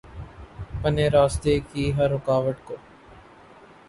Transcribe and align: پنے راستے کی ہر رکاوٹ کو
پنے 0.81 1.05
راستے 1.09 1.53
کی 1.69 1.83
ہر 1.97 2.09
رکاوٹ 2.11 2.57
کو 2.65 2.75